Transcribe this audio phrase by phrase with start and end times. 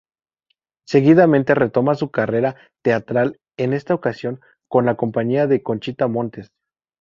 [0.87, 6.49] Seguidamente retoma su carrera teatral en esta ocasión con la compañía de Conchita Montes.